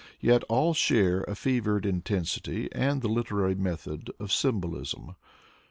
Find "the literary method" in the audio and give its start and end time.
3.03-4.09